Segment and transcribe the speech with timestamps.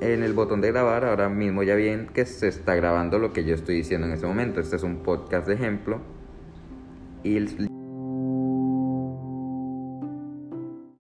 [0.00, 3.44] en el botón de grabar, ahora mismo ya bien que se está grabando lo que
[3.44, 4.60] yo estoy diciendo en ese momento.
[4.60, 6.00] Este es un podcast de ejemplo.
[7.24, 7.36] Y